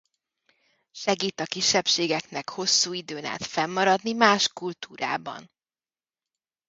Segít 0.91 1.39
a 1.39 1.45
kisebbségeknek 1.45 2.49
hosszú 2.49 2.93
időn 2.93 3.25
át 3.25 3.45
fennmaradni 3.45 4.13
más 4.13 4.47
kultúrában. 4.47 5.49